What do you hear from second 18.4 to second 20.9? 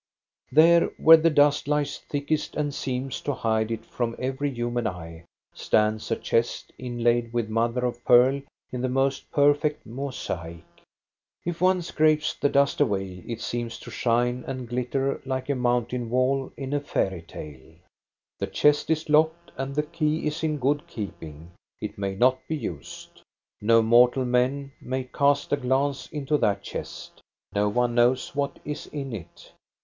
chest is locked, and the key is in good